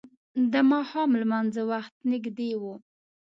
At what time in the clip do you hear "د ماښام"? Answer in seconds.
0.51-1.09